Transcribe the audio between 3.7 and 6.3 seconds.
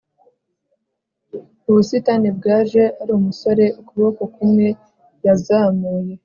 ukuboko kumwe yazamuye